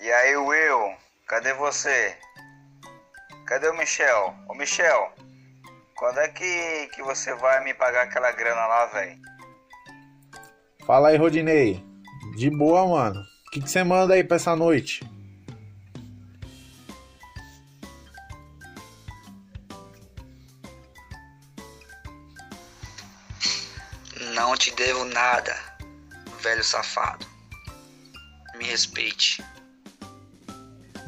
[0.00, 0.96] E aí, Will,
[1.26, 2.16] cadê você?
[3.46, 4.32] Cadê o Michel?
[4.48, 5.12] Ô Michel,
[5.96, 9.20] quando é que, que você vai me pagar aquela grana lá, velho?
[10.86, 11.84] Fala aí, Rodinei.
[12.36, 13.20] De boa, mano.
[13.20, 15.02] O que, que você manda aí pra essa noite?
[24.32, 25.56] Não te devo nada,
[26.40, 27.26] velho safado.
[28.56, 29.42] Me respeite.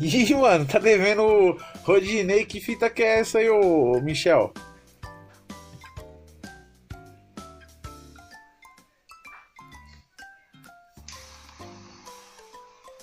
[0.00, 2.46] Ih, mano, tá devendo Rodinei.
[2.46, 4.50] Que fita que é essa aí, ô Michel?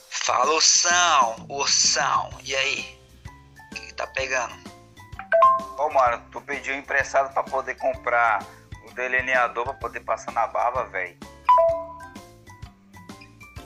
[0.09, 2.29] Fala, ursão, ursão.
[2.43, 2.99] E aí?
[3.71, 4.55] O que, que tá pegando?
[5.77, 8.43] Ô, mano, tu pediu emprestado pra poder comprar
[8.87, 11.15] o delineador pra poder passar na barba, velho.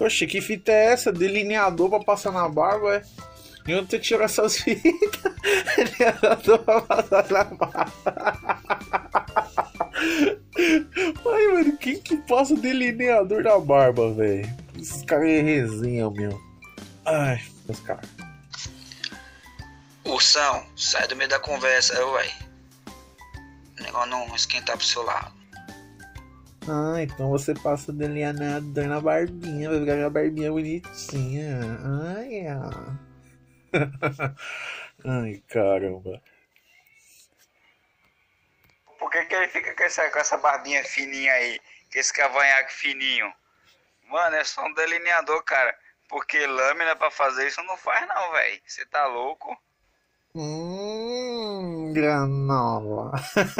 [0.01, 1.11] Poxa, que fita é essa?
[1.11, 3.03] Delineador pra passar na barba, é?
[3.67, 5.21] E onde você tirou essas fitas?
[5.77, 7.93] Delineador pra passar na barba.
[10.58, 14.49] Ai, mano, quem que passa delineador na barba, velho?
[14.75, 16.41] Esses caras é resenha, meu.
[17.05, 18.09] Ai, meus caras.
[20.03, 22.27] Ursão, sai do meio da conversa, ué.
[23.80, 25.41] O negócio não esquentar pro seu lado.
[26.67, 31.59] Ah, então você passa delineador na barbinha, vai ficar com a barbinha bonitinha.
[32.16, 33.12] Ai, ah.
[35.04, 36.22] Ai, caramba.
[39.00, 41.59] Por que, que ele fica com essa, com essa barbinha fininha aí?
[41.92, 43.34] Com esse cavanhaque fininho?
[44.08, 45.76] Mano, é só um delineador, cara.
[46.08, 48.62] Porque lâmina pra fazer isso não faz não, velho.
[48.67, 49.58] Você tá louco?
[50.36, 53.12] Hum, granola.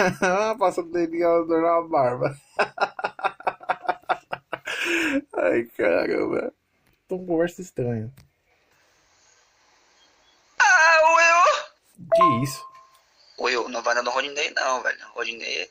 [0.60, 2.36] Passa delineador na barba.
[5.42, 6.54] Ai, caramba.
[7.08, 8.14] Tô com conversa estranha.
[10.60, 12.08] Ah, Will!
[12.14, 12.64] Que isso?
[13.40, 15.00] Will, não vai dar no Rodinei não, velho.
[15.08, 15.68] Rodinei.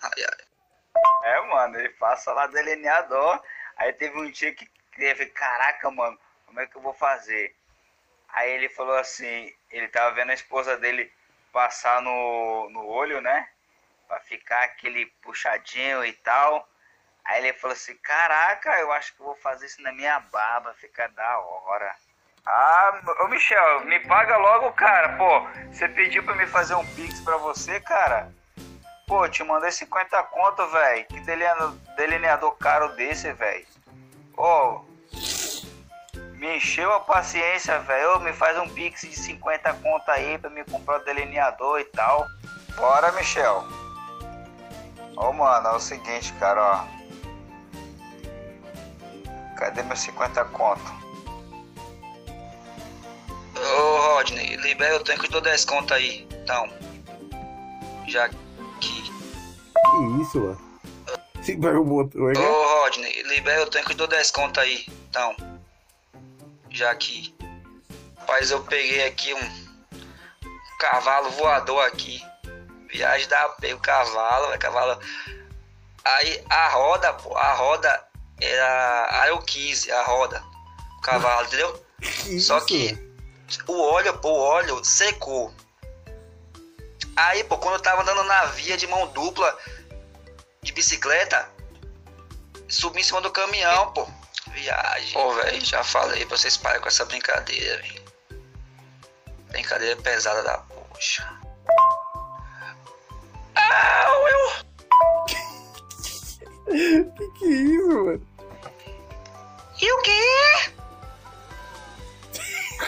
[0.00, 1.34] Ai, ai.
[1.34, 3.42] É, mano, ele passa lá delineador.
[3.76, 4.66] Aí teve um dia que
[4.96, 7.54] teve, caraca, mano, como é que eu vou fazer?
[8.30, 11.12] Aí ele falou assim, ele tava vendo a esposa dele
[11.52, 13.50] passar no, no olho, né?
[14.08, 16.66] Pra ficar aquele puxadinho e tal.
[17.24, 21.08] Aí ele falou assim, caraca, eu acho que vou fazer isso na minha barba, fica
[21.08, 21.94] da hora.
[22.44, 25.16] Ah, ô Michel, me paga logo, cara.
[25.16, 28.32] Pô, você pediu pra me fazer um pix pra você, cara?
[29.06, 31.06] Pô, te mandei 50 conto, velho.
[31.06, 31.20] Que
[31.96, 33.66] delineador, caro desse, velho.
[34.36, 34.80] Ô,
[36.32, 38.18] me encheu a paciência, velho.
[38.20, 42.26] Me faz um pix de 50 conto aí pra me comprar o delineador e tal.
[42.74, 43.62] Bora, Michel.
[45.16, 47.01] Ô, mano, é o seguinte, cara, ó.
[49.56, 51.02] Cadê meus 50 conto?
[53.56, 56.26] Ô, Rodney, libera o tanque do 10 conto aí.
[56.32, 56.68] Então.
[58.08, 58.38] Já que.
[58.80, 60.80] Que isso, mano?
[61.46, 62.40] Libera o motor, né?
[62.40, 64.86] Ô, Rodney, libera o tanque do 10 conto aí.
[65.08, 65.36] Então.
[66.70, 67.34] Já que.
[68.18, 69.62] Rapaz, eu peguei aqui um.
[70.78, 72.20] Cavalo voador aqui.
[72.90, 74.58] Viagem da pego cavalo, velho.
[74.58, 74.98] Cavalo.
[76.04, 80.42] Aí a roda, pô, a roda era Aro 15, a roda.
[80.98, 81.86] O cavalo, entendeu?
[82.00, 82.96] Que Só que
[83.66, 85.54] o óleo, pô, o óleo secou.
[87.16, 89.56] Aí, pô, quando eu tava andando na via de mão dupla
[90.62, 91.48] de bicicleta,
[92.68, 94.08] subi em cima do caminhão, pô.
[94.48, 95.12] Viagem.
[95.12, 98.02] Pô, velho, já falei pra vocês parem com essa brincadeira, velho.
[99.50, 101.28] Brincadeira pesada da poxa.
[103.54, 104.71] Ah, eu.
[107.16, 108.26] Que que é isso, mano?
[109.80, 110.72] E o quê?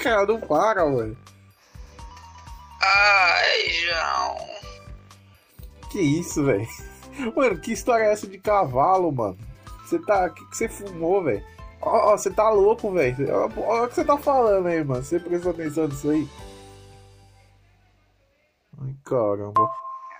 [0.02, 1.16] Cara, não para, mano.
[2.80, 4.36] Ai, João.
[5.90, 6.68] Que isso, velho?
[7.34, 9.38] Mano, que história é essa de cavalo, mano?
[9.84, 10.26] Você tá.
[10.26, 11.44] O que, que você fumou, velho?
[11.80, 13.16] Ó, ó, você tá louco, velho.
[13.32, 15.02] Ó o que você tá falando aí, mano.
[15.02, 16.28] Você prestou atenção nisso aí?
[18.82, 19.70] Ai, caramba.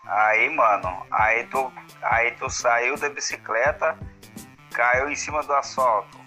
[0.06, 1.72] Aí, mano, aí tu,
[2.02, 3.98] aí tu saiu da bicicleta,
[4.72, 6.22] caiu em cima do asfalto.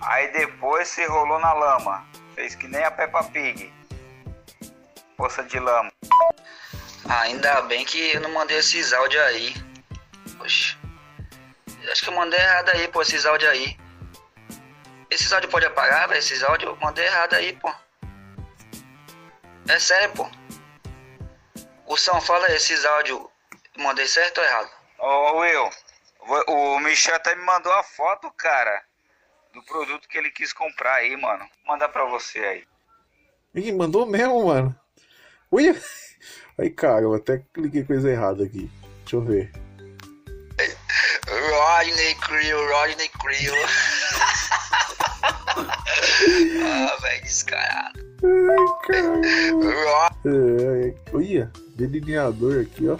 [0.00, 2.06] Aí depois se rolou na lama.
[2.34, 3.72] Fez que nem a Peppa Pig.
[5.16, 5.90] Poça de lama.
[7.08, 9.54] Ainda bem que eu não mandei esses áudios aí.
[10.38, 10.78] Poxa.
[11.90, 13.76] Acho que eu mandei errado aí, pô, esses áudios aí.
[15.10, 16.18] Esses áudios pode apagar, velho?
[16.18, 17.72] Esses áudios eu mandei errado aí, pô.
[19.68, 20.28] É sério, pô.
[21.92, 23.20] O São fala aí, esses áudios.
[23.76, 24.70] Mandei certo ou errado?
[24.98, 25.68] Ô Will,
[26.48, 28.82] o Michel até me mandou a foto, cara.
[29.52, 31.40] do produto que ele quis comprar aí, mano.
[31.40, 32.64] Vou mandar pra você aí.
[33.54, 34.74] Ih, mandou mesmo, mano.
[35.50, 35.78] Ui!
[36.58, 38.70] Aí, cara, eu até cliquei coisa errada aqui.
[39.00, 39.52] Deixa eu ver.
[41.28, 43.54] Rodney Creel, Rodney Creel.
[46.64, 48.00] ah, velho, descarado.
[48.24, 49.20] Ai, cara.
[50.24, 52.96] É, olha, delineador aqui, ó.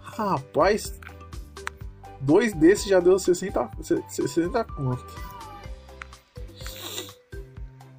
[0.00, 0.94] Rapaz,
[2.20, 3.70] dois desses já deu 60,
[4.08, 5.04] 60 conto.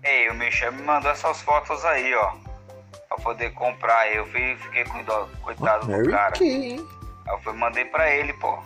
[0.04, 2.34] Ei, o Michel me mandou essas fotos aí, ó.
[3.08, 4.08] Pra poder comprar.
[4.14, 6.32] Eu fui, fiquei com dó, coitado Mary do cara.
[6.34, 6.78] Kay?
[7.28, 8.58] Aí eu fui, mandei pra ele, pô.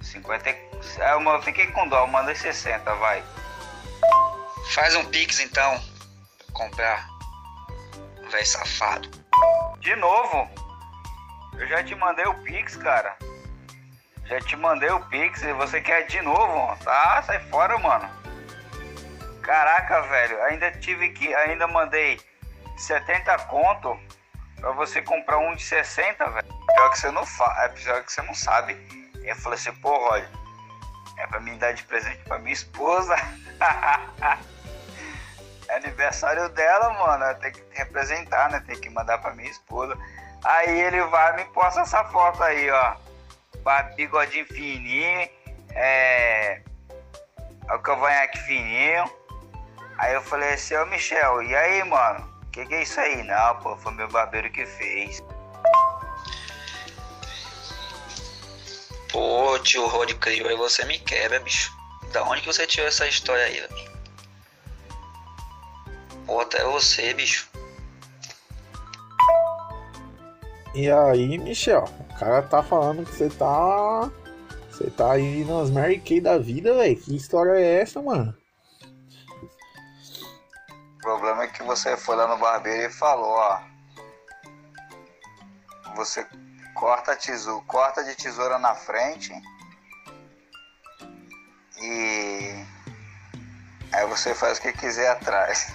[0.00, 0.48] 50.
[0.50, 0.68] e-
[1.00, 3.22] Aí eu fiquei com dó, eu mandei 60, vai.
[4.74, 5.78] Faz um pix então.
[6.46, 7.08] Pra comprar.
[8.30, 9.08] Véi safado.
[9.80, 10.50] De novo?
[11.58, 13.16] Eu já te mandei o Pix, cara.
[14.26, 16.76] Já te mandei o Pix e você quer de novo?
[16.84, 18.08] Tá, sai fora, mano.
[19.42, 20.42] Caraca, velho.
[20.44, 21.34] Ainda tive que.
[21.34, 22.20] Ainda mandei
[22.76, 23.98] 70 conto
[24.56, 26.48] pra você comprar um de 60, velho.
[26.74, 28.76] Pior que você não fa é pior que você não sabe.
[29.24, 30.28] Eu falei assim, pô, olha,
[31.16, 33.16] é pra me dar de presente pra minha esposa.
[35.68, 37.34] É aniversário dela, mano.
[37.40, 38.62] Tem que representar, né?
[38.66, 39.96] Tem que mandar pra minha esposa.
[40.44, 42.96] Aí ele vai me posta essa foto aí, ó.
[43.96, 45.28] Bigodinho fininho.
[45.70, 46.62] É.
[47.70, 49.10] O cavanhaque fininho.
[49.98, 52.26] Aí eu falei assim, ô Michel, e aí, mano?
[52.52, 53.22] Que que é isso aí?
[53.24, 55.22] Não, pô, foi meu barbeiro que fez.
[59.10, 61.76] Pô, tio Rod Creel, aí você me quebra, bicho.
[62.12, 63.87] Da onde que você tirou essa história aí, velho?
[66.28, 67.48] Pô, até você, bicho.
[70.74, 74.10] E aí, Michel, o cara tá falando que você tá.
[74.70, 77.00] Você tá aí nas Mary Kay da vida, velho.
[77.00, 78.36] Que história é essa, mano?
[80.96, 83.60] O problema é que você foi lá no barbeiro e falou, ó.
[85.96, 86.26] Você
[86.74, 89.32] corta, tesoura, corta de tesoura na frente.
[91.80, 92.57] E.
[93.98, 95.74] Aí você faz o que quiser atrás.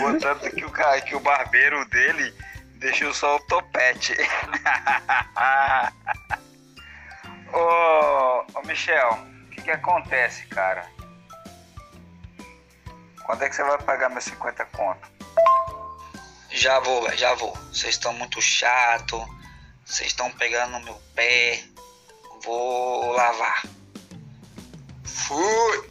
[0.00, 2.34] Portanto que o, cara, que o barbeiro dele
[2.80, 4.16] deixou só o topete.
[7.54, 10.84] ô, ô Michel, o que, que acontece, cara?
[13.24, 15.08] Quando é que você vai pagar meus 50 conto?
[16.50, 17.54] Já vou, velho, já vou.
[17.72, 19.24] Vocês estão muito chato.
[19.84, 21.62] Vocês estão pegando no meu pé.
[22.42, 23.62] Vou lavar.
[25.26, 25.90] Fui!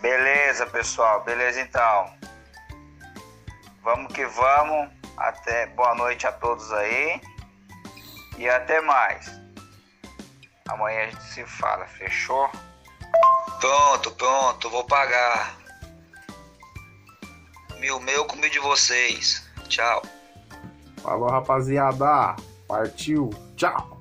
[0.00, 1.22] Beleza, pessoal.
[1.24, 2.12] Beleza, então.
[3.82, 4.90] Vamos que vamos.
[5.16, 7.20] Até boa noite a todos aí.
[8.36, 9.30] E até mais.
[10.68, 12.50] Amanhã a gente se fala, fechou?
[13.60, 15.56] Pronto, pronto, vou pagar.
[17.78, 19.48] Mil meu com mil de vocês.
[19.68, 20.02] Tchau.
[21.02, 22.34] Falou, rapaziada.
[22.66, 23.30] Partiu.
[23.56, 23.93] Tchau.